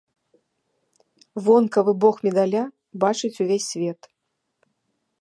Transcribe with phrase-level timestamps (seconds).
[1.47, 2.63] Вонкавы бок медаля
[3.05, 3.99] бачыць увесь свет.